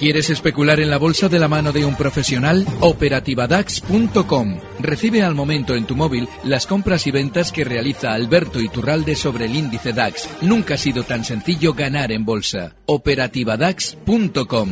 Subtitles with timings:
[0.00, 2.66] ¿Quieres especular en la bolsa de la mano de un profesional?
[2.80, 4.58] Operativadax.com.
[4.78, 9.44] Recibe al momento en tu móvil las compras y ventas que realiza Alberto Iturralde sobre
[9.44, 10.28] el índice DAX.
[10.40, 12.76] Nunca ha sido tan sencillo ganar en bolsa.
[12.86, 14.68] Operativadax.com.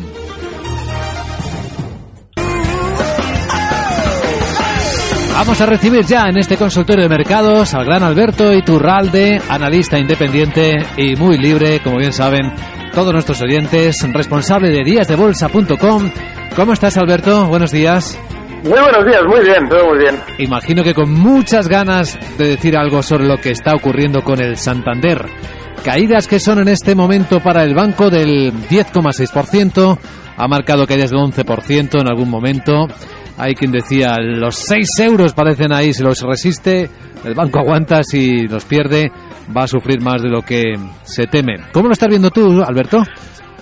[5.39, 10.85] Vamos a recibir ya en este consultorio de mercados al gran Alberto Iturralde, analista independiente
[10.97, 12.51] y muy libre, como bien saben,
[12.99, 16.11] todos nuestros oyentes, responsable de díasdebolsa.com.
[16.57, 17.47] ¿Cómo estás, Alberto?
[17.47, 18.21] Buenos días.
[18.65, 20.17] Muy buenos días, muy bien, todo muy bien.
[20.39, 24.57] Imagino que con muchas ganas de decir algo sobre lo que está ocurriendo con el
[24.57, 25.27] Santander.
[25.85, 29.99] Caídas que son en este momento para el banco del 10,6%,
[30.37, 32.89] ha marcado caídas del 11% en algún momento.
[33.37, 36.91] Hay quien decía, los 6 euros parecen ahí, si los resiste,
[37.25, 39.13] el banco aguanta, si los pierde,
[39.57, 41.57] va a sufrir más de lo que se teme.
[41.73, 43.03] ¿Cómo lo estás viendo tú, Alberto?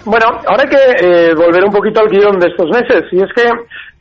[0.05, 3.31] Bueno, ahora hay que eh, volver un poquito al guion de estos meses, y es
[3.35, 3.49] que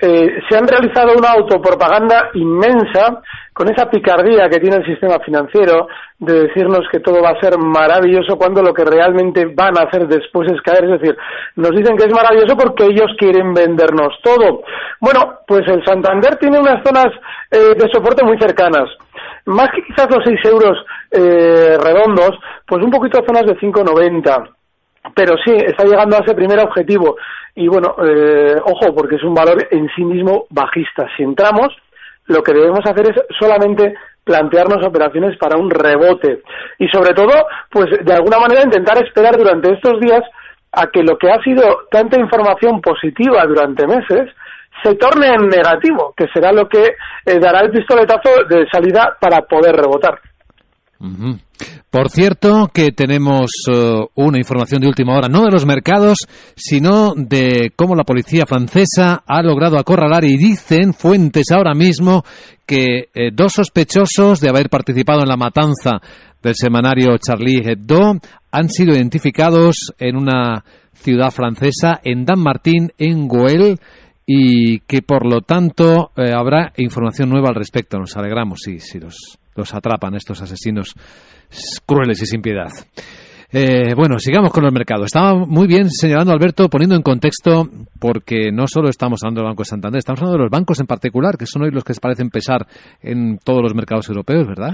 [0.07, 3.21] eh, se han realizado una autopropaganda inmensa
[3.55, 5.87] con esa picardía que tiene el sistema financiero
[6.19, 10.07] de decirnos que todo va a ser maravilloso cuando lo que realmente van a hacer
[10.07, 10.83] después es caer.
[10.83, 11.17] Es decir,
[11.55, 14.61] nos dicen que es maravilloso porque ellos quieren vendernos todo.
[14.99, 17.07] Bueno, pues el Santander tiene unas zonas
[17.49, 18.89] eh, de soporte muy cercanas
[19.45, 20.77] más que quizás los 6 euros
[21.11, 22.31] eh, redondos,
[22.67, 24.49] pues un poquito zonas de 5,90.
[25.15, 27.15] Pero sí, está llegando a ese primer objetivo.
[27.53, 31.07] Y bueno, eh, ojo, porque es un valor en sí mismo bajista.
[31.15, 31.67] Si entramos,
[32.27, 36.41] lo que debemos hacer es solamente plantearnos operaciones para un rebote.
[36.79, 37.31] Y sobre todo,
[37.69, 40.21] pues de alguna manera intentar esperar durante estos días
[40.71, 44.29] a que lo que ha sido tanta información positiva durante meses,
[44.83, 46.95] se torne en negativo, que será lo que
[47.25, 50.19] eh, dará el pistoletazo de salida para poder rebotar.
[51.89, 56.17] Por cierto, que tenemos eh, una información de última hora, no de los mercados,
[56.55, 62.23] sino de cómo la policía francesa ha logrado acorralar y dicen fuentes ahora mismo
[62.65, 66.01] que eh, dos sospechosos de haber participado en la matanza
[66.41, 68.19] del semanario Charlie Hebdo
[68.51, 70.63] han sido identificados en una
[70.93, 73.79] ciudad francesa, en Dan Martín, en Goel,
[74.25, 77.97] y que por lo tanto eh, habrá información nueva al respecto.
[77.99, 80.93] Nos alegramos si, si los, los atrapan estos asesinos
[81.85, 82.69] crueles y sin piedad.
[83.51, 85.05] Eh, bueno, sigamos con el mercado.
[85.05, 87.67] Estaba muy bien señalando Alberto, poniendo en contexto,
[87.99, 90.87] porque no solo estamos hablando del Banco de Santander, estamos hablando de los bancos en
[90.87, 92.65] particular, que son hoy los que parecen pesar
[93.01, 94.71] en todos los mercados europeos, ¿verdad?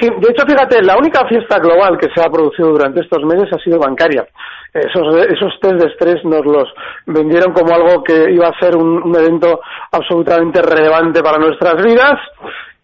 [0.00, 3.48] Sí, de hecho, fíjate, la única fiesta global que se ha producido durante estos meses
[3.52, 4.26] ha sido bancaria
[4.74, 6.68] esos, esos test de estrés nos los
[7.06, 12.18] vendieron como algo que iba a ser un, evento absolutamente relevante para nuestras vidas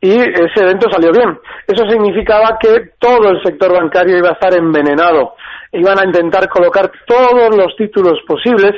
[0.00, 1.38] y ese evento salió bien.
[1.66, 5.34] Eso significaba que todo el sector bancario iba a estar envenenado.
[5.72, 8.72] Iban a intentar colocar todos los títulos posibles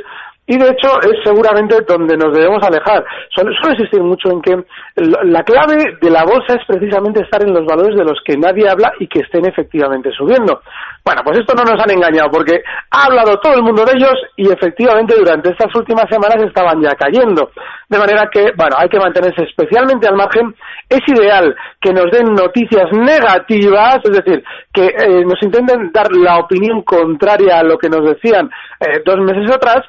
[0.50, 3.05] y de hecho es seguramente donde nos debemos alejar.
[3.31, 4.56] Suele, suele insistir mucho en que
[4.97, 8.69] la clave de la bolsa es precisamente estar en los valores de los que nadie
[8.69, 10.60] habla y que estén efectivamente subiendo.
[11.05, 14.15] Bueno, pues esto no nos han engañado porque ha hablado todo el mundo de ellos
[14.37, 17.53] y efectivamente durante estas últimas semanas estaban ya cayendo.
[17.89, 20.55] De manera que, bueno, hay que mantenerse especialmente al margen.
[20.89, 26.39] Es ideal que nos den noticias negativas, es decir, que eh, nos intenten dar la
[26.39, 28.50] opinión contraria a lo que nos decían
[28.81, 29.83] eh, dos meses atrás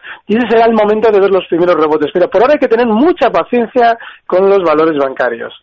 [0.52, 2.12] será el momento de ver los primeros rebotes.
[2.14, 3.98] Pero por ahora hay que tener mucha paciencia
[4.28, 5.54] con los valores bancarios.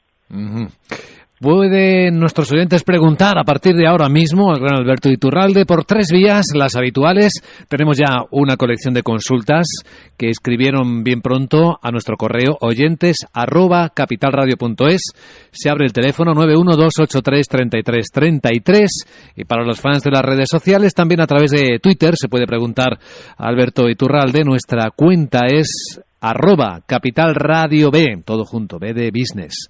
[1.41, 6.11] Pueden nuestros oyentes preguntar a partir de ahora mismo al gran Alberto Iturralde por tres
[6.11, 7.35] vías, las habituales.
[7.69, 9.69] Tenemos ya una colección de consultas
[10.17, 15.13] que escribieron bien pronto a nuestro correo oyentes arroba capitalradio.es.
[15.53, 18.89] Se abre el teléfono 912833333
[19.37, 22.49] y para los fans de las redes sociales también a través de Twitter se puede
[22.49, 22.99] preguntar
[23.37, 24.43] a Alberto Iturralde.
[24.43, 29.69] Nuestra cuenta es arroba Capital Radio B, todo junto, B de Business.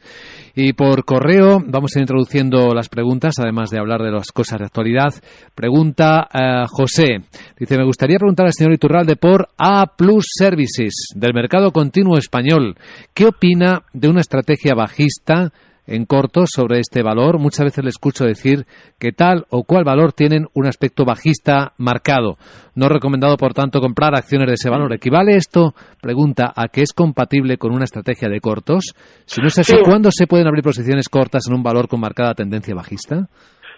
[0.55, 4.59] Y por correo vamos a ir introduciendo las preguntas, además de hablar de las cosas
[4.59, 5.15] de actualidad.
[5.55, 7.19] Pregunta eh, José.
[7.59, 12.77] Dice, me gustaría preguntar al señor Iturralde por A Plus Services, del mercado continuo español.
[13.15, 15.53] ¿Qué opina de una estrategia bajista
[15.88, 17.38] en corto sobre este valor.
[17.38, 18.67] Muchas veces le escucho decir
[18.99, 22.37] que tal o cual valor tienen un aspecto bajista marcado.
[22.75, 24.93] No recomendado, por tanto, comprar acciones de ese valor.
[24.93, 28.94] ¿Equivale esto, pregunta, a que es compatible con una estrategia de cortos?
[29.25, 32.34] Si no es así, ¿cuándo se pueden abrir posiciones cortas en un valor con marcada
[32.34, 33.29] tendencia bajista?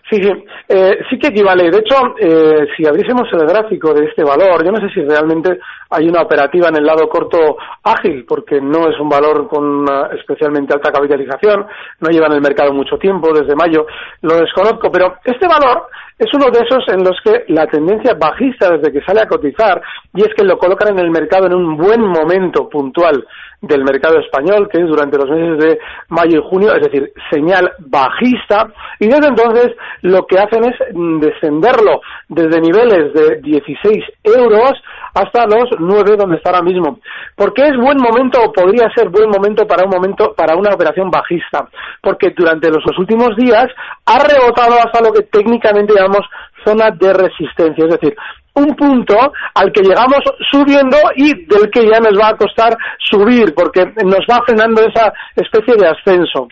[0.09, 0.31] Sí, sí,
[0.69, 1.71] eh, sí que equivale.
[1.71, 5.59] De hecho, eh, si abriésemos el gráfico de este valor, yo no sé si realmente
[5.91, 9.85] hay una operativa en el lado corto ágil, porque no es un valor con
[10.17, 11.67] especialmente alta capitalización,
[12.01, 13.87] no lleva en el mercado mucho tiempo, desde mayo,
[14.23, 15.87] lo desconozco, pero este valor
[16.19, 19.81] es uno de esos en los que la tendencia bajista desde que sale a cotizar,
[20.15, 23.25] y es que lo colocan en el mercado en un buen momento puntual
[23.61, 25.79] del mercado español, que es durante los meses de
[26.09, 28.67] mayo y junio, es decir, señal bajista,
[28.99, 30.77] y desde entonces lo que hacen es
[31.21, 34.73] descenderlo desde niveles de 16 euros
[35.15, 37.01] hasta los 9 donde está ahora mismo.
[37.37, 40.75] ¿Por qué es buen momento o podría ser buen momento para un momento para una
[40.75, 41.69] operación bajista?
[42.01, 43.67] Porque durante los, últimos días
[44.07, 46.27] ha rebotado hasta lo que técnicamente llamamos
[46.65, 48.17] zona de resistencia, es decir,
[48.55, 49.17] un punto
[49.55, 50.21] al que llegamos
[50.51, 55.13] subiendo y del que ya nos va a costar subir porque nos va frenando esa
[55.37, 56.49] especie de ascenso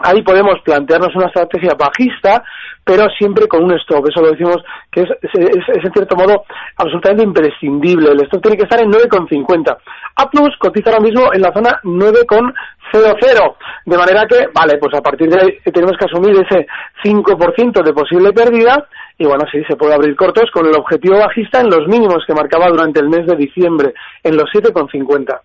[0.00, 2.42] ahí podemos plantearnos una estrategia bajista,
[2.84, 4.06] pero siempre con un stop.
[4.08, 4.56] Eso lo decimos
[4.90, 6.44] que es, es, en cierto modo
[6.76, 8.10] absolutamente imprescindible.
[8.10, 9.76] El stop tiene que estar en 9,50.
[10.16, 13.54] A Plus cotiza ahora mismo en la zona 9,00.
[13.86, 16.66] De manera que, vale, pues a partir de ahí tenemos que asumir ese
[17.04, 18.86] 5% de posible pérdida.
[19.18, 22.34] Y bueno, sí, se puede abrir cortos con el objetivo bajista en los mínimos que
[22.34, 23.92] marcaba durante el mes de diciembre,
[24.24, 25.40] en los 7,50.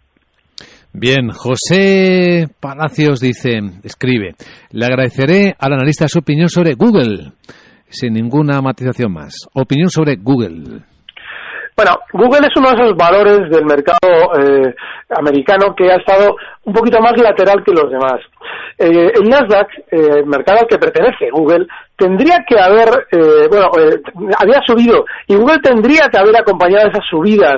[0.97, 4.35] Bien, José Palacios dice, escribe,
[4.71, 7.33] le agradeceré al analista su opinión sobre Google,
[7.89, 9.35] sin ninguna matización más.
[9.53, 10.83] Opinión sobre Google.
[11.75, 14.73] Bueno, Google es uno de esos valores del mercado eh,
[15.17, 18.21] americano que ha estado un poquito más lateral que los demás.
[18.79, 22.87] Eh, el Nasdaq, eh, el mercado al que pertenece Google, tendría que haber,
[23.49, 23.67] bueno,
[24.39, 27.57] había subido y Google tendría que haber acompañado esas subidas.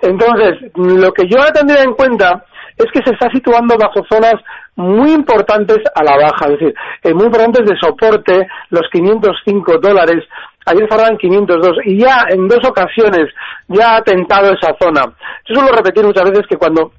[0.00, 2.46] Entonces, lo que yo tendría en cuenta
[2.76, 4.34] es que se está situando bajo zonas
[4.76, 10.24] muy importantes a la baja, es decir, eh, muy importantes de soporte, los 505 dólares,
[10.66, 13.26] ayer cerraban 502 y ya en dos ocasiones
[13.68, 15.04] ya ha tentado esa zona.
[15.46, 16.92] Yo suelo repetir muchas veces que cuando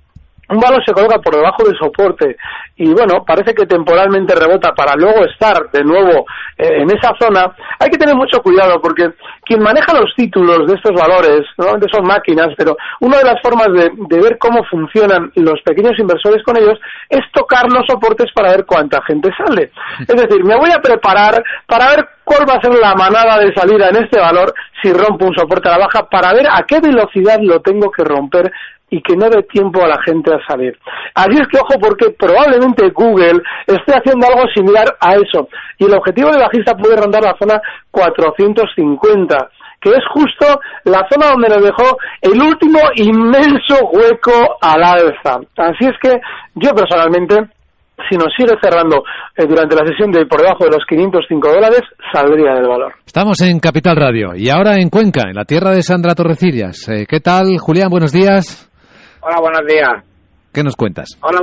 [0.50, 2.36] un valor se coloca por debajo del soporte
[2.76, 6.26] y bueno, parece que temporalmente rebota para luego estar de nuevo
[6.58, 9.12] eh, en esa zona, hay que tener mucho cuidado porque
[9.46, 13.68] quien maneja los títulos de estos valores, normalmente son máquinas, pero una de las formas
[13.74, 16.80] de, de ver cómo funcionan los pequeños inversores con ellos
[17.10, 19.72] es tocar los soportes para ver cuánta gente sale.
[20.00, 23.54] Es decir, me voy a preparar para ver cuál va a ser la manada de
[23.54, 26.80] salida en este valor si rompo un soporte a la baja para ver a qué
[26.80, 28.52] velocidad lo tengo que romper
[28.94, 30.78] y que no dé tiempo a la gente a salir.
[31.16, 35.50] Así es que ojo porque probablemente Google esté haciendo algo similar a eso
[35.80, 37.60] y el objetivo de bajista puede rondar la zona
[37.90, 39.50] 450
[39.82, 45.42] que es justo la zona donde nos dejó el último inmenso hueco al alza.
[45.58, 46.22] Así es que
[46.56, 47.50] yo personalmente
[48.10, 49.04] si nos sigue cerrando
[49.38, 51.82] eh, durante la sesión de por debajo de los 505 dólares,
[52.12, 52.94] saldría del valor.
[53.06, 56.90] Estamos en Capital Radio y ahora en Cuenca, en la tierra de Sandra Torrecillas.
[56.90, 57.90] Eh, ¿Qué tal, Julián?
[57.90, 58.73] Buenos días.
[59.26, 60.04] Hola, buenos días.
[60.54, 61.18] ¿Qué nos cuentas?
[61.22, 61.40] Hola,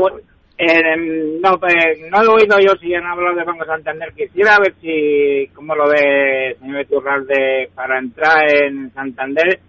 [0.59, 1.75] eh, no, pues,
[2.11, 4.13] no he oído yo si han hablado de Banco Santander.
[4.15, 9.61] Quisiera ver si, cómo lo ve señor Turralde para entrar en Santander,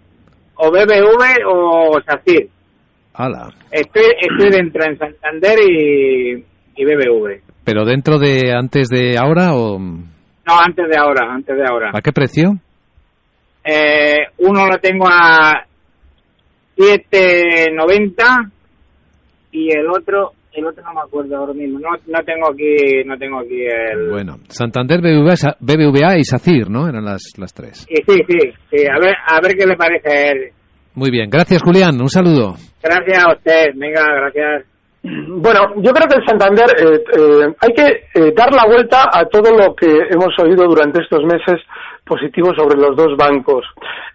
[0.56, 2.50] o BBV o SACIR.
[3.14, 3.50] Hala.
[3.72, 7.42] Estoy, estoy dentro en Santander y, y BBV.
[7.64, 9.80] ¿Pero dentro de antes de ahora o...?
[9.80, 11.92] No, antes de ahora, antes de ahora.
[11.94, 12.58] ¿A qué precio?
[13.64, 15.66] Eh, uno lo tengo a
[16.82, 18.52] 7.90
[19.52, 21.80] y el otro el otro no me acuerdo ahora mismo.
[21.80, 26.90] No, no tengo aquí no tengo aquí el bueno Santander BBVA, BBVA y SACIR no
[26.90, 27.86] eran las las tres.
[27.88, 28.20] Sí sí
[28.70, 30.54] sí, a ver a ver qué le parece
[30.94, 31.30] muy bien.
[31.30, 32.02] Gracias Julián.
[32.02, 32.56] Un saludo.
[32.84, 33.68] Gracias a usted.
[33.76, 34.66] Venga gracias.
[35.04, 39.26] Bueno, yo creo que el Santander eh, eh, hay que eh, dar la vuelta a
[39.26, 41.60] todo lo que hemos oído durante estos meses
[42.06, 43.66] positivo sobre los dos bancos.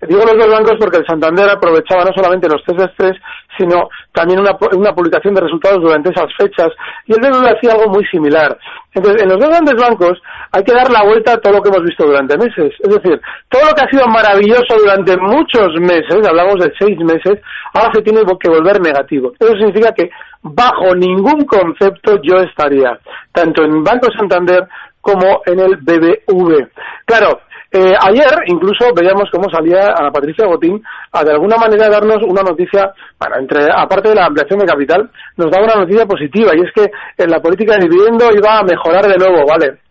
[0.07, 3.14] Digo los dos bancos porque el Santander aprovechaba no solamente los test de
[3.57, 6.69] sino también una, una publicación de resultados durante esas fechas,
[7.07, 8.59] y el BBVA hacía algo muy similar.
[8.93, 10.21] Entonces, en los dos grandes bancos
[10.52, 12.75] hay que dar la vuelta a todo lo que hemos visto durante meses.
[12.78, 17.40] Es decir, todo lo que ha sido maravilloso durante muchos meses, hablamos de seis meses,
[17.75, 19.33] ahora se tiene que volver negativo.
[19.38, 20.11] Eso significa que
[20.43, 22.99] bajo ningún concepto yo estaría,
[23.33, 24.66] tanto en Banco Santander
[25.00, 26.69] como en el BBV.
[27.05, 27.40] Claro,
[27.76, 32.40] Eh, ayer incluso veíamos cómo salía a Patricia Botín a de alguna manera darnos una
[32.40, 32.90] noticia,
[33.21, 36.73] bueno, entre aparte de la ampliación de capital, nos da una noticia positiva y es
[36.73, 36.90] que
[37.23, 39.86] en la política de dividendo iba a mejorar de nuevo, ¿vale?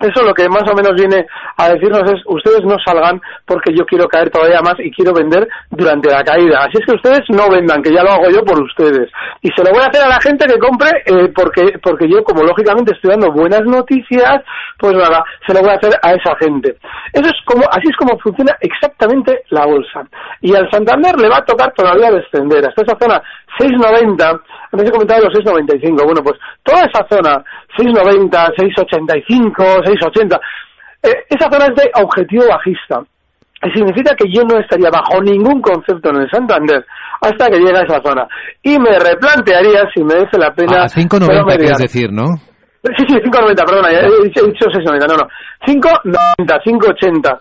[0.00, 1.26] Eso lo que más o menos viene
[1.56, 5.46] a decirnos es, ustedes no salgan porque yo quiero caer todavía más y quiero vender
[5.70, 6.60] durante la caída.
[6.60, 9.10] Así es que ustedes no vendan, que ya lo hago yo por ustedes.
[9.42, 12.24] Y se lo voy a hacer a la gente que compre eh, porque, porque yo,
[12.24, 14.42] como lógicamente estoy dando buenas noticias,
[14.78, 16.76] pues nada, se lo voy a hacer a esa gente.
[17.12, 20.02] Eso es como, así es como funciona exactamente la bolsa.
[20.40, 23.22] Y al Santander le va a tocar todavía descender hasta esa zona
[23.58, 24.40] 690
[24.72, 26.04] antes he comentado los 6.95.
[26.04, 27.42] Bueno, pues toda esa zona,
[27.76, 30.40] 6.90, 6.85, 6.80,
[31.02, 33.02] esa zona es de objetivo bajista.
[33.62, 36.84] Y significa que yo no estaría bajo ningún concepto en el Santander
[37.20, 38.26] hasta que llegue a esa zona.
[38.62, 40.84] Y me replantearía si merece la pena...
[40.84, 42.24] A 5.90 quieres decir, ¿no?
[42.82, 45.28] Sí, sí, 5.90, perdona, he dicho 6.90, no, no.
[45.66, 47.40] 5.90, 5.80.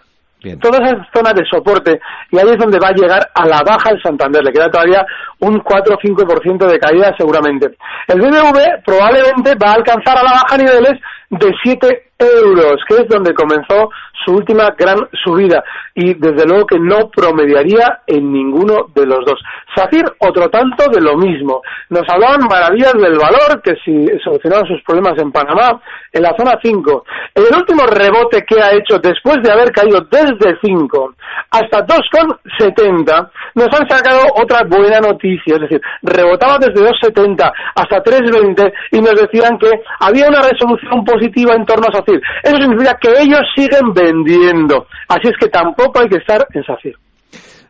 [0.61, 1.99] Todas esas zonas de soporte,
[2.31, 4.41] y ahí es donde va a llegar a la baja el Santander.
[4.41, 5.05] Le queda todavía
[5.39, 7.75] un 4 o 5% de caída seguramente.
[8.07, 10.99] El BBV probablemente va a alcanzar a la baja niveles
[11.29, 13.89] de 7 euros, que es donde comenzó
[14.25, 15.63] su última gran subida
[15.95, 19.39] y desde luego que no promediaría en ninguno de los dos.
[19.75, 21.61] SACIR, otro tanto de lo mismo.
[21.89, 25.79] Nos hablaban maravillas del valor, que si solucionaban sus problemas en Panamá,
[26.11, 27.05] en la zona 5.
[27.35, 31.13] El último rebote que ha hecho después de haber caído desde 5
[31.51, 38.73] hasta 2,70, nos han sacado otra buena noticia, es decir, rebotaba desde 2,70 hasta 3,20
[38.91, 39.69] y nos decían que
[39.99, 42.21] había una resolución positiva en torno a SACIR.
[42.43, 44.87] Eso significa que ellos siguen vendiendo.
[45.07, 46.95] Así es que tampoco hay que estar en SACIR.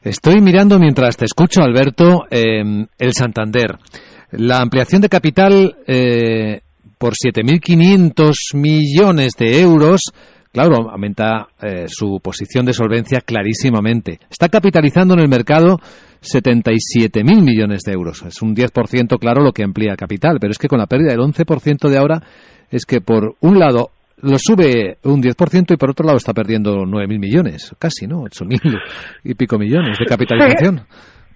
[0.02, 2.64] Estoy mirando mientras te escucho, Alberto, eh,
[2.98, 3.78] el Santander.
[4.32, 6.62] La ampliación de capital eh,
[6.98, 10.02] por 7.500 millones de euros,
[10.54, 14.20] claro, aumenta eh, su posición de solvencia clarísimamente.
[14.30, 15.80] Está capitalizando en el mercado
[16.22, 18.24] 77.000 millones de euros.
[18.24, 21.22] Es un 10% claro lo que amplía capital, pero es que con la pérdida del
[21.22, 22.22] 11% de ahora
[22.72, 23.90] es que por un lado
[24.22, 28.24] lo sube un 10% y por otro lado está perdiendo 9.000 millones, casi, ¿no?
[28.24, 28.60] 8.000
[29.24, 30.82] y pico millones de capitalización.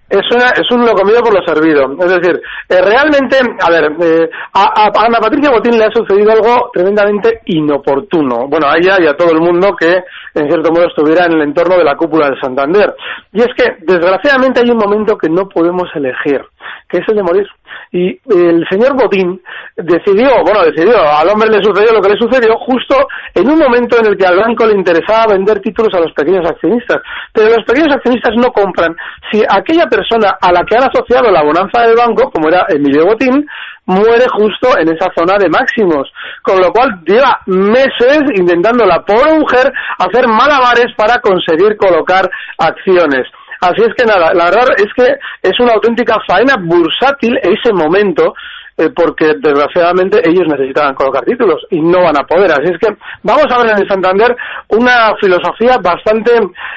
[0.08, 1.86] Es, es un lo comido por lo servido.
[1.98, 6.70] Es decir, eh, realmente, a ver, eh, a, Ana Patricia Botín le ha sucedido algo
[6.72, 8.46] tremendamente inoportuno.
[8.48, 11.42] Bueno, a ella y a todo el mundo que, en cierto modo, estuviera en el
[11.42, 12.94] entorno de la cúpula del Santander.
[13.32, 16.42] Y es que, desgraciadamente, hay un momento que no podemos elegir,
[16.88, 17.46] que es el de morir.
[17.92, 19.40] Y el señor Botín
[19.76, 23.98] decidió, bueno, decidió, al hombre le sucedió lo que le sucedió justo en un momento
[23.98, 26.98] en el que al banco le interesaba vender títulos a los pequeños accionistas.
[27.32, 28.96] Pero los pequeños accionistas no compran
[29.30, 33.06] si aquella persona a la que han asociado la bonanza del banco, como era Emilio
[33.06, 33.46] Botín,
[33.86, 36.10] muere justo en esa zona de máximos,
[36.42, 42.28] con lo cual lleva meses intentando la pobre mujer hacer malabares para conseguir colocar
[42.58, 43.26] acciones.
[43.64, 48.34] Así es que nada, la verdad es que es una auténtica faena bursátil ese momento,
[48.76, 52.52] eh, porque desgraciadamente ellos necesitaban colocar títulos y no van a poder.
[52.52, 54.36] Así es que vamos a ver en el Santander
[54.68, 56.32] una filosofía bastante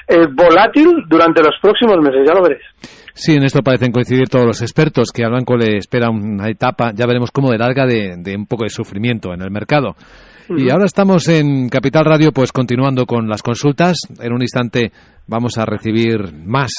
[0.07, 2.63] eh, volátil durante los próximos meses, ya lo veréis.
[3.13, 6.91] Sí, en esto parecen coincidir todos los expertos, que al banco le espera una etapa,
[6.93, 9.95] ya veremos cómo de larga, de, de un poco de sufrimiento en el mercado.
[10.49, 13.97] Y ahora estamos en Capital Radio, pues continuando con las consultas.
[14.21, 14.91] En un instante
[15.27, 16.71] vamos a recibir más.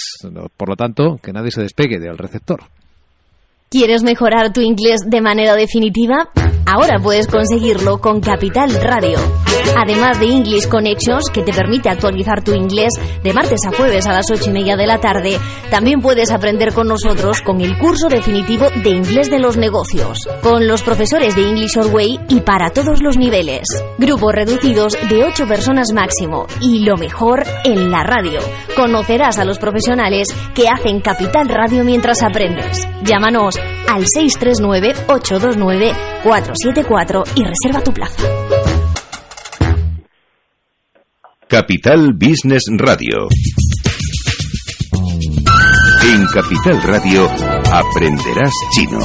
[0.56, 2.60] Por lo tanto, que nadie se despegue del receptor.
[3.70, 6.30] ¿Quieres mejorar tu inglés de manera definitiva?
[6.70, 9.18] Ahora puedes conseguirlo con Capital Radio.
[9.74, 14.12] Además de English Connections, que te permite actualizar tu inglés de martes a jueves a
[14.12, 15.38] las ocho y media de la tarde,
[15.70, 20.68] también puedes aprender con nosotros con el curso definitivo de inglés de los negocios, con
[20.68, 23.66] los profesores de English Our Way y para todos los niveles.
[23.96, 28.40] Grupos reducidos de ocho personas máximo y lo mejor en la radio.
[28.76, 32.86] Conocerás a los profesionales que hacen Capital Radio mientras aprendes.
[33.04, 33.58] Llámanos
[33.88, 34.04] al
[36.64, 38.22] 639-829-474 y reserva tu plaza.
[41.48, 43.28] Capital Business Radio.
[46.04, 47.28] En Capital Radio
[47.72, 48.98] aprenderás chino.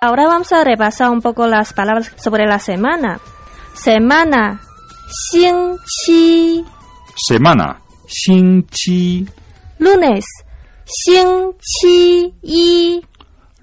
[0.00, 3.20] Ahora vamos a repasar un poco las palabras sobre la semana.
[3.74, 4.60] Semana,
[5.30, 6.64] xin chi.
[7.16, 9.26] Semana, xin chi.
[9.78, 10.24] Lunes,
[10.84, 13.02] xin chi y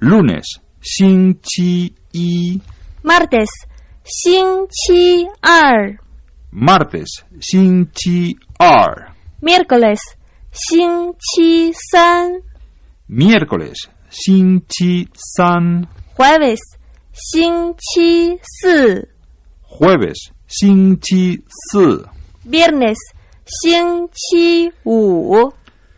[0.04, 0.46] lunes,
[0.82, 2.62] Xin Chi Y.
[3.04, 3.50] Martes,
[4.04, 6.00] sin Chi Ar.
[6.52, 9.16] Martes, Xin Chi Ar.
[9.42, 10.00] Miércoles,
[10.52, 12.42] sin Chi San.
[13.08, 15.88] Miércoles, sin Chi San.
[16.18, 16.60] Jueves,
[17.14, 19.08] sin Chi Si.
[19.62, 22.04] Jueves, sin Chi Si.
[22.44, 22.98] Viernes,
[23.46, 25.50] sin Chi Wu.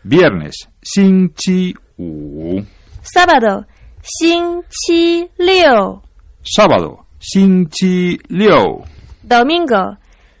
[0.04, 2.64] Viernes, Xin Chi Wu.
[3.02, 3.66] Sábado,
[4.06, 6.00] 星期六。
[6.44, 8.84] sábado 星期六。
[9.28, 9.96] Domingo,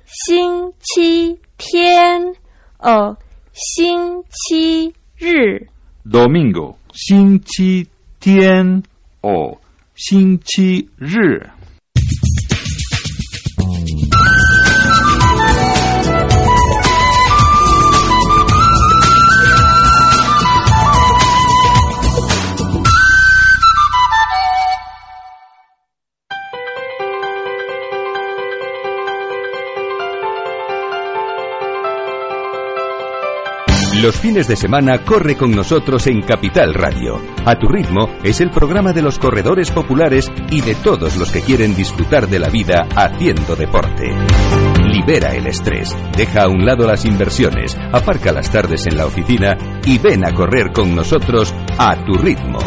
[0.06, 2.36] 星期天。
[2.78, 3.16] 哦
[3.52, 5.66] 星期日。
[6.08, 7.88] Domingo 星期
[8.20, 8.84] 天。
[9.22, 9.58] 哦
[9.96, 11.50] 星期日。
[34.06, 37.20] Los fines de semana corre con nosotros en Capital Radio.
[37.44, 41.40] A tu ritmo es el programa de los corredores populares y de todos los que
[41.40, 44.14] quieren disfrutar de la vida haciendo deporte.
[44.84, 49.58] Libera el estrés, deja a un lado las inversiones, aparca las tardes en la oficina
[49.84, 52.60] y ven a correr con nosotros a tu ritmo.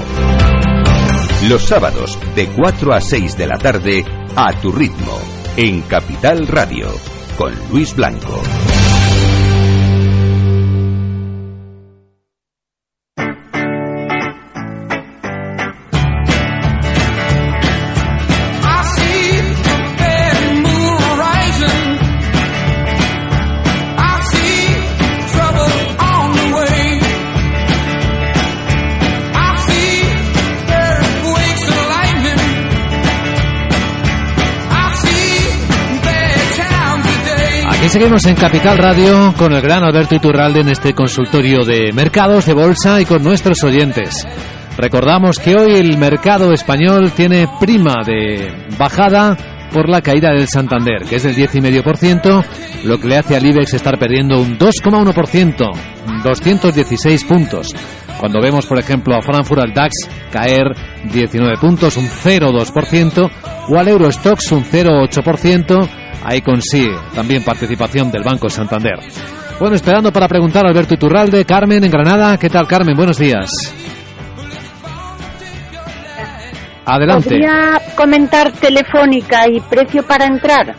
[1.48, 4.04] Los sábados de 4 a 6 de la tarde
[4.36, 5.18] a tu ritmo
[5.56, 6.90] en Capital Radio
[7.38, 8.42] con Luis Blanco.
[37.90, 42.54] Seguimos en Capital Radio con el gran Alberto Iturralde en este consultorio de mercados de
[42.54, 44.28] bolsa y con nuestros oyentes.
[44.78, 49.36] Recordamos que hoy el mercado español tiene prima de bajada
[49.74, 52.46] por la caída del Santander, que es del 10,5%,
[52.84, 55.72] lo que le hace al IBEX estar perdiendo un 2,1%,
[56.24, 57.74] 216 puntos.
[58.20, 59.94] Cuando vemos, por ejemplo, a Frankfurt al DAX
[60.32, 60.76] caer
[61.12, 63.32] 19 puntos, un 0,2%,
[63.68, 69.00] o al Eurostox un 0,8%, ahí consigue también participación del Banco Santander.
[69.60, 72.38] Bueno, esperando para preguntar a Alberto Iturralde, Carmen en Granada.
[72.38, 72.96] ¿Qué tal, Carmen?
[72.96, 73.50] Buenos días.
[76.86, 77.30] Adelante.
[77.30, 80.76] ¿Podría comentar Telefónica y precio para entrar?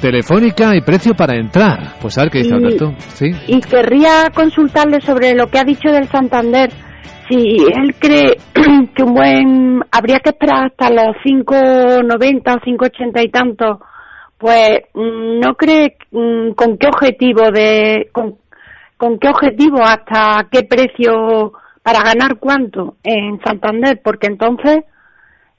[0.00, 1.94] Telefónica y precio para entrar.
[2.00, 2.92] Pues a ver qué dice Y- Alberto.
[3.14, 3.30] Sí.
[3.46, 6.70] Y querría consultarle sobre lo que ha dicho del Santander.
[7.30, 8.36] Si él cree
[8.94, 9.80] que un buen...
[9.90, 13.80] Habría que esperar hasta los 5,90 o 5,80 y tanto.
[14.42, 18.08] Pues mm, no cree mm, con qué objetivo de...
[18.10, 18.34] Con,
[18.96, 21.52] con qué objetivo hasta qué precio
[21.82, 24.00] para ganar cuánto en Santander.
[24.02, 24.84] Porque entonces...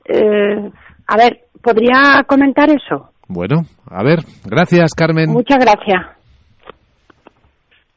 [0.06, 0.70] eh,
[1.08, 3.12] a ver, ¿podría comentar eso?
[3.30, 4.20] Bueno, a ver.
[4.46, 5.30] Gracias, Carmen.
[5.30, 6.02] Muchas gracias.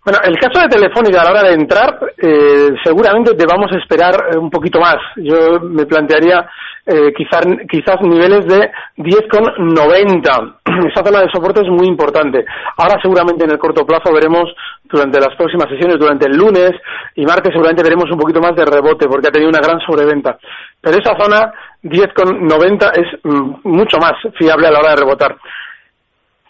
[0.07, 4.39] Bueno, el caso de Telefónica a la hora de entrar, eh, seguramente debamos esperar eh,
[4.39, 4.99] un poquito más.
[5.17, 6.49] Yo me plantearía
[6.87, 10.59] eh, quizás, quizás niveles de 10,90.
[10.93, 12.45] Esa zona de soporte es muy importante.
[12.77, 14.45] Ahora seguramente en el corto plazo veremos
[14.85, 16.71] durante las próximas sesiones, durante el lunes
[17.17, 20.39] y martes seguramente veremos un poquito más de rebote porque ha tenido una gran sobreventa.
[20.81, 25.37] Pero esa zona 10,90 es mm, mucho más fiable a la hora de rebotar.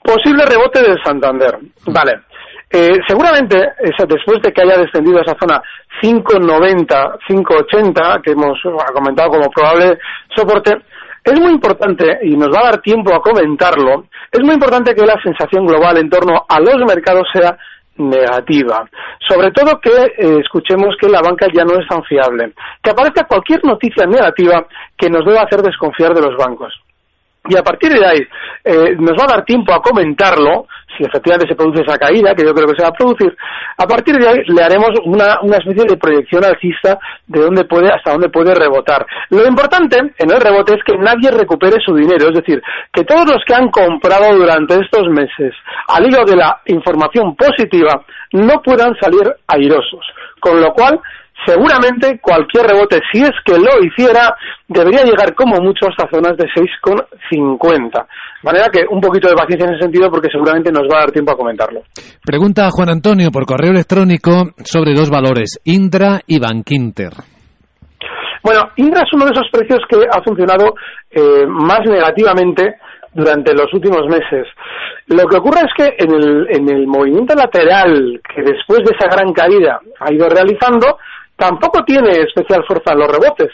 [0.03, 1.57] Posible rebote del Santander.
[1.87, 2.26] Vale.
[2.71, 3.57] Eh, seguramente,
[4.09, 5.63] después de que haya descendido a esa zona
[6.03, 9.99] 5,90, 5,80, que hemos eh, comentado como probable
[10.35, 10.77] soporte,
[11.25, 15.07] es muy importante, y nos va a dar tiempo a comentarlo, es muy importante que
[15.07, 17.57] la sensación global en torno a los mercados sea
[17.99, 18.89] negativa.
[19.29, 22.53] Sobre todo que eh, escuchemos que la banca ya no es tan fiable.
[22.83, 26.73] Que aparezca cualquier noticia negativa que nos deba hacer desconfiar de los bancos.
[27.49, 28.21] Y a partir de ahí
[28.65, 32.45] eh, nos va a dar tiempo a comentarlo, si efectivamente se produce esa caída, que
[32.45, 33.37] yo creo que se va a producir.
[33.79, 37.93] A partir de ahí le haremos una, una especie de proyección alcista de dónde puede,
[37.93, 39.07] hasta dónde puede rebotar.
[39.31, 43.27] Lo importante en el rebote es que nadie recupere su dinero, es decir, que todos
[43.31, 45.55] los que han comprado durante estos meses
[45.89, 50.05] al hilo de la información positiva no puedan salir airosos.
[50.41, 51.01] Con lo cual,
[51.45, 54.35] seguramente cualquier rebote, si es que lo hiciera,
[54.69, 57.91] debería llegar como mucho hasta zonas de 6,50.
[57.93, 58.07] De
[58.43, 61.11] manera que un poquito de paciencia en ese sentido porque seguramente nos va a dar
[61.13, 61.83] tiempo a comentarlo.
[62.25, 67.13] Pregunta a Juan Antonio por correo electrónico sobre dos valores, Indra y Bankinter.
[68.43, 70.75] Bueno, Indra es uno de esos precios que ha funcionado
[71.11, 72.77] eh, más negativamente
[73.13, 74.47] durante los últimos meses.
[75.09, 79.09] Lo que ocurre es que en el, en el movimiento lateral que después de esa
[79.09, 80.99] gran caída ha ido realizando,
[81.37, 83.51] tampoco tiene especial fuerza en los rebotes.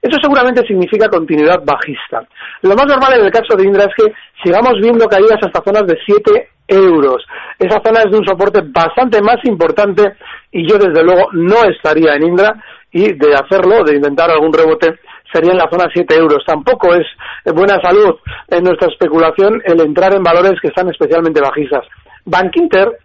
[0.00, 2.26] Eso seguramente significa continuidad bajista.
[2.62, 5.86] Lo más normal en el caso de Indra es que sigamos viendo caídas hasta zonas
[5.86, 7.24] de 7 euros.
[7.58, 10.12] Esa zona es de un soporte bastante más importante
[10.52, 12.54] y yo desde luego no estaría en Indra
[12.92, 15.00] y de hacerlo, de intentar algún rebote,
[15.32, 16.44] sería en la zona 7 euros.
[16.46, 17.06] Tampoco es
[17.54, 18.16] buena salud
[18.48, 21.86] en nuestra especulación el entrar en valores que están especialmente bajistas.
[22.26, 22.98] Bank Inter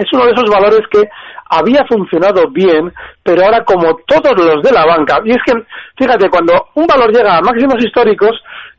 [0.00, 1.08] es uno de esos valores que
[1.50, 5.52] había funcionado bien, pero ahora como todos los de la banca, y es que,
[5.98, 8.30] fíjate, cuando un valor llega a máximos históricos,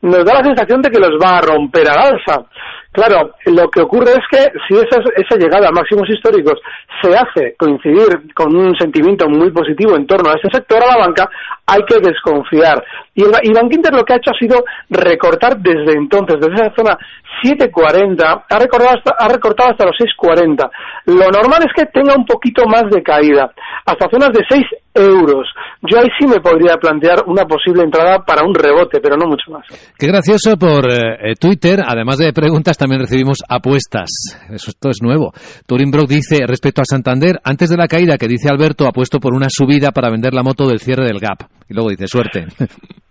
[0.02, 2.44] nos da la sensación de que los va a romper al alza.
[2.92, 6.60] Claro, lo que ocurre es que si esa, esa llegada a máximos históricos
[7.02, 11.06] se hace coincidir con un sentimiento muy positivo en torno a ese sector, a la
[11.06, 11.30] banca,
[11.68, 12.84] hay que desconfiar.
[13.14, 16.54] Y, el, y Bank Inter lo que ha hecho ha sido recortar desde entonces, desde
[16.54, 16.98] esa zona
[17.44, 20.70] 7.40, ha, recortado hasta, ha recortado hasta los 6.40.
[21.08, 23.52] Lo normal es que tenga un poquito más de caída,
[23.86, 25.48] hasta zonas de 6 euros.
[25.82, 29.52] Yo ahí sí me podría plantear una posible entrada para un rebote, pero no mucho
[29.52, 29.66] más.
[29.98, 34.10] Qué gracioso por eh, Twitter, además de preguntas, también recibimos apuestas.
[34.50, 35.34] Eso esto es nuevo.
[35.66, 39.34] Turin Brock dice respecto a Santander, antes de la caída que dice Alberto, apuesto por
[39.34, 41.50] una subida para vender la moto del cierre del Gap.
[41.70, 42.46] Y luego dice suerte.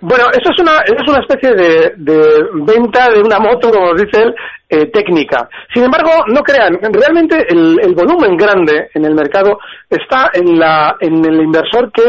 [0.00, 3.94] Bueno, eso es una, eso es una especie de, de venta de una moto, como
[3.94, 4.34] dice él,
[4.68, 5.48] eh, técnica.
[5.72, 10.96] Sin embargo, no crean, realmente el, el, volumen grande en el mercado está en, la,
[10.98, 12.02] en el inversor que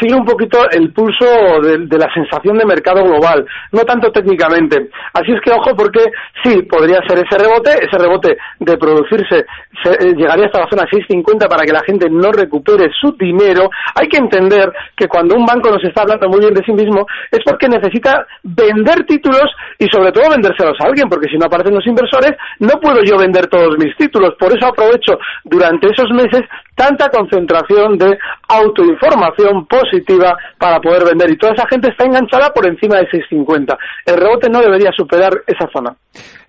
[0.00, 1.24] sigue un poquito el pulso
[1.62, 4.90] de, la sensación de mercado global, no tanto técnicamente.
[5.12, 6.00] Así es que ojo porque
[6.42, 9.44] sí, podría ser ese rebote, ese rebote de producirse
[9.84, 13.70] se, eh, llegaría hasta la zona 6.50 para que la gente no recupere su dinero.
[13.94, 17.06] Hay que entender que cuando un banco nos está hablando muy bien de sí mismo
[17.30, 19.46] es porque necesita vender títulos
[19.78, 23.16] y sobre todo vendérselos a alguien, porque si no aparecen los inversores no puedo yo
[23.18, 24.34] vender todos mis títulos.
[24.38, 26.42] Por eso aprovecho durante esos meses
[26.74, 32.66] tanta concentración de autoinformación positiva para poder vender y toda esa gente está enganchada por
[32.66, 33.76] encima de 6.50.
[34.06, 35.94] El rebote no debería superar esa zona.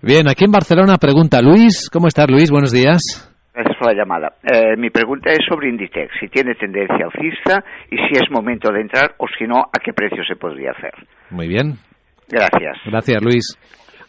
[0.00, 1.88] Bien, aquí en Barcelona pregunta Luis.
[1.90, 2.50] ¿Cómo estás, Luis?
[2.50, 3.31] Buenos días.
[3.54, 4.32] Gracias por la llamada.
[4.42, 8.80] Eh, mi pregunta es sobre Inditex, si tiene tendencia alcista y si es momento de
[8.80, 10.92] entrar o si no, a qué precio se podría hacer.
[11.30, 11.74] Muy bien.
[12.28, 12.78] Gracias.
[12.86, 13.58] Gracias, Luis.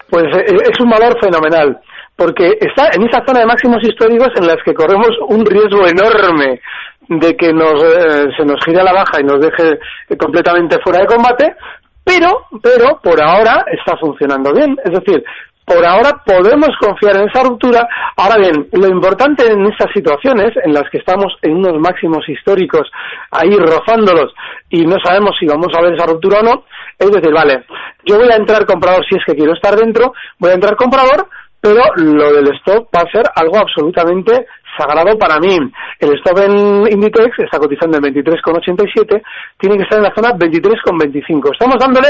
[0.09, 1.77] Pues eh, es un valor fenomenal
[2.15, 6.61] porque está en esa zona de máximos históricos en las que corremos un riesgo enorme
[7.09, 9.77] de que nos, eh, se nos gire a la baja y nos deje
[10.17, 11.55] completamente fuera de combate,
[12.03, 14.77] pero, pero por ahora está funcionando bien.
[14.85, 15.23] Es decir,
[15.65, 17.87] por ahora podemos confiar en esa ruptura.
[18.17, 22.89] Ahora bien, lo importante en estas situaciones en las que estamos en unos máximos históricos,
[23.31, 24.33] ahí rozándolos
[24.69, 26.65] y no sabemos si vamos a ver esa ruptura o no,
[26.99, 27.65] es decir, vale,
[28.05, 31.27] yo voy a entrar comprador si es que quiero estar dentro, voy a entrar comprador,
[31.63, 34.47] pero lo del stop va a ser algo absolutamente
[34.77, 35.57] sagrado para mí.
[35.97, 39.23] El stop en Inditex está cotizando en 23,87,
[39.57, 41.53] tiene que estar en la zona 23,25.
[41.53, 42.09] Estamos dándole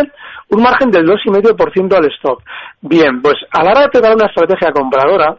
[0.49, 2.41] un margen del 2,5% al stop.
[2.81, 5.37] Bien, pues a la hora de preparar una estrategia compradora,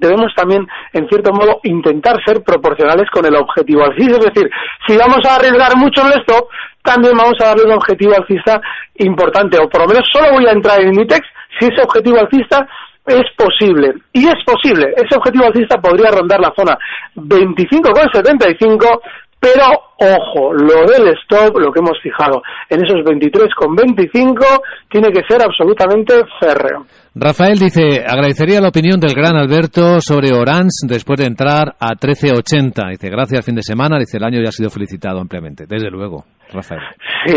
[0.00, 4.18] debemos también, en cierto modo, intentar ser proporcionales con el objetivo alcista.
[4.18, 4.50] Es decir,
[4.88, 6.48] si vamos a arriesgar mucho en el stop,
[6.82, 8.60] también vamos a darle un objetivo alcista
[8.96, 11.24] importante, o por lo menos solo voy a entrar en Inditex
[11.60, 12.66] si ese objetivo alcista
[13.06, 16.76] es posible, y es posible, ese objetivo alcista podría rondar la zona
[17.14, 19.00] 25,75,
[19.38, 19.64] pero
[19.98, 24.44] ojo, lo del stop, lo que hemos fijado en esos 23,25,
[24.90, 26.86] tiene que ser absolutamente férreo.
[27.14, 32.90] Rafael dice, agradecería la opinión del gran Alberto sobre Orange después de entrar a 13,80.
[32.90, 35.64] Dice, gracias fin de semana, dice, el año ya ha sido felicitado ampliamente.
[35.66, 36.80] Desde luego, Rafael.
[37.26, 37.36] Sí,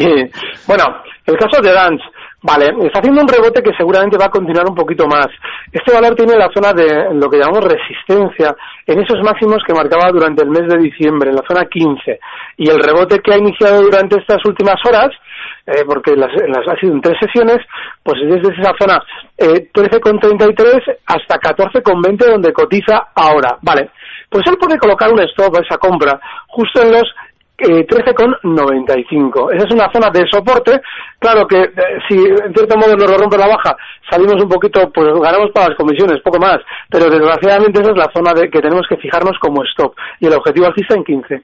[0.68, 0.84] bueno,
[1.26, 2.04] el caso de Orange,
[2.41, 5.28] Vale, está haciendo un rebote que seguramente va a continuar un poquito más.
[5.73, 8.56] Este valor tiene la zona de lo que llamamos resistencia
[8.88, 12.19] en esos máximos que marcaba durante el mes de diciembre, en la zona 15.
[12.58, 15.10] Y el rebote que ha iniciado durante estas últimas horas,
[15.67, 17.60] eh, porque las, las, ha sido en tres sesiones,
[18.02, 19.04] pues es desde esa zona
[19.38, 23.58] eh, 13,33 hasta 14,20 donde cotiza ahora.
[23.62, 23.89] Vale,
[24.30, 27.04] pues él puede colocar un stop a esa compra justo en los
[27.62, 29.54] eh, 13,95.
[29.54, 30.80] Esa es una zona de soporte.
[31.19, 33.76] Claro que eh, si en cierto modo nos rompe la baja,
[34.10, 36.58] salimos un poquito, pues ganamos para las comisiones, poco más.
[36.89, 39.93] Pero desgraciadamente esa es la zona de que tenemos que fijarnos como stop.
[40.19, 41.43] Y el objetivo alcista en 15.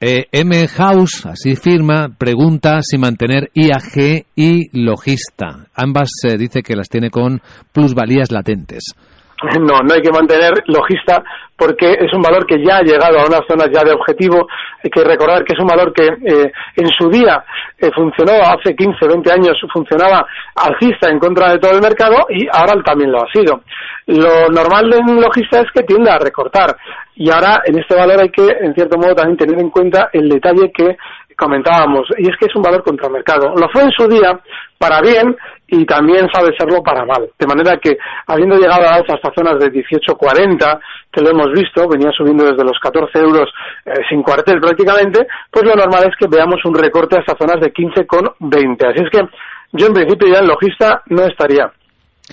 [0.00, 0.68] Eh, M.
[0.68, 5.66] House, así firma, pregunta si mantener IAG y Logista.
[5.74, 7.40] Ambas se eh, dice que las tiene con
[7.72, 8.94] plusvalías latentes.
[9.60, 11.22] No, no hay que mantener logista
[11.56, 14.46] porque es un valor que ya ha llegado a unas zonas ya de objetivo.
[14.82, 17.44] Hay que recordar que es un valor que eh, en su día
[17.78, 20.24] eh, funcionó hace 15, 20 años, funcionaba
[20.54, 23.62] alcista en contra de todo el mercado y ahora también lo ha sido.
[24.06, 26.76] Lo normal en logista es que tienda a recortar
[27.16, 30.28] y ahora en este valor hay que, en cierto modo, también tener en cuenta el
[30.28, 30.96] detalle que
[31.36, 33.54] comentábamos, y es que es un valor contra mercado.
[33.56, 34.38] Lo fue en su día
[34.76, 35.36] para bien
[35.68, 37.28] y también sabe serlo para mal.
[37.38, 40.80] De manera que, habiendo llegado a alzas hasta zonas de 18,40,
[41.12, 43.48] que lo hemos visto, venía subiendo desde los 14 euros
[43.84, 47.72] eh, sin cuartel prácticamente, pues lo normal es que veamos un recorte hasta zonas de
[47.72, 48.86] 15,20.
[48.86, 49.28] Así es que
[49.72, 51.70] yo en principio ya en logista no estaría.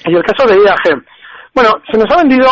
[0.06, 1.04] Y el caso de IAG,
[1.54, 2.48] bueno, se nos ha vendido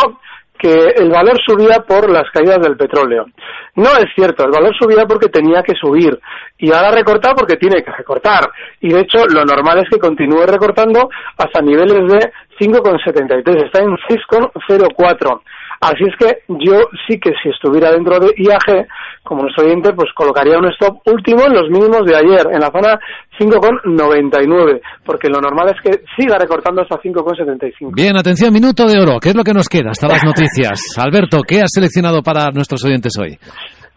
[0.64, 3.26] que el valor subía por las caídas del petróleo.
[3.74, 6.18] No es cierto, el valor subía porque tenía que subir
[6.56, 8.48] y ahora recorta porque tiene que recortar.
[8.80, 13.90] Y de hecho, lo normal es que continúe recortando hasta niveles de 5,73, está en
[13.90, 15.40] 6,04.
[15.84, 18.86] Así es que yo sí que si estuviera dentro de IAG,
[19.22, 22.72] como nuestro oyente, pues colocaría un stop último en los mínimos de ayer, en la
[22.72, 22.98] zona
[23.38, 27.94] 5,99, porque lo normal es que siga recortando hasta 5,75.
[27.94, 29.20] Bien, atención, minuto de oro.
[29.20, 30.80] ¿Qué es lo que nos queda hasta las noticias?
[30.96, 33.36] Alberto, ¿qué has seleccionado para nuestros oyentes hoy?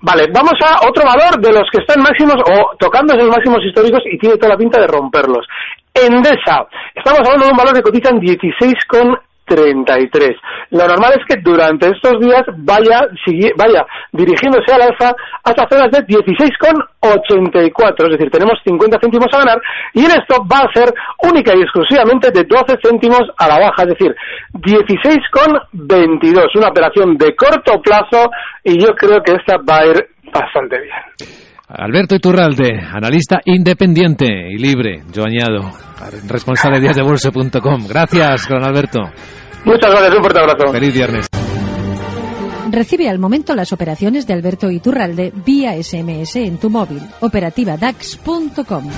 [0.02, 4.02] Vale, vamos a otro valor de los que están máximos o tocando esos máximos históricos
[4.12, 5.48] y tiene toda la pinta de romperlos.
[5.94, 6.68] Endesa.
[6.94, 10.36] Estamos hablando de un valor que cotiza en 16,99 33.
[10.72, 13.08] Lo normal es que durante estos días vaya,
[13.56, 19.60] vaya dirigiéndose al alza hasta zonas de 16,84, es decir, tenemos 50 céntimos a ganar
[19.94, 23.84] y en esto va a ser única y exclusivamente de 12 céntimos a la baja,
[23.84, 24.16] es decir,
[24.54, 28.32] 16,22, una operación de corto plazo
[28.64, 30.94] y yo creo que esta va a ir bastante bien.
[31.70, 35.70] Alberto Iturralde, analista independiente y libre, yo añado,
[36.26, 37.88] responsable de díasdebolsa.com.
[37.90, 39.00] Gracias, don Alberto.
[39.66, 40.72] Muchas gracias, un fuerte abrazo.
[40.72, 41.28] Feliz viernes.
[42.72, 47.02] Recibe al momento las operaciones de Alberto Iturralde vía SMS en tu móvil.
[47.20, 48.90] Operativa DAX.com.